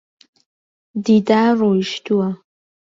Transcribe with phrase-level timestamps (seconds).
[1.05, 2.27] دیدار ڕۆیشتووە.